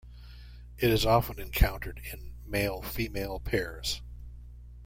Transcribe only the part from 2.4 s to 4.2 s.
male-female pairs.